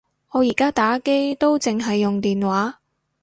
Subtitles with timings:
[0.31, 2.79] 我而家打機都剩係用電話